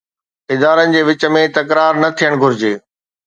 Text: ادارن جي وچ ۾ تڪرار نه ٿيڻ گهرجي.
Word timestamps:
ادارن 0.53 0.89
جي 0.95 1.01
وچ 1.09 1.21
۾ 1.35 1.43
تڪرار 1.57 1.93
نه 2.03 2.09
ٿيڻ 2.21 2.31
گهرجي. 2.43 2.73